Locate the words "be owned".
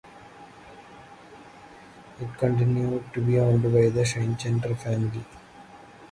3.21-3.61